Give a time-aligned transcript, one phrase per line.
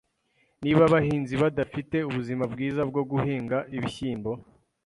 [0.63, 4.31] Niba abahinzi badafite ubuzima bwiza bwo guhinga ibishyimbo,